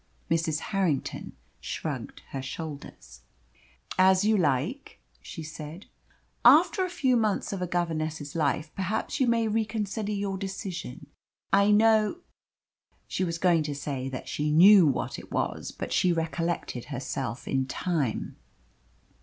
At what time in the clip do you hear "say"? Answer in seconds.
13.75-14.09